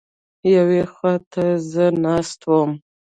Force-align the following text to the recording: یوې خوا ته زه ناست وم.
یوې 0.55 0.81
خوا 0.91 1.13
ته 1.31 1.43
زه 1.71 1.85
ناست 2.03 2.39
وم. 2.49 2.71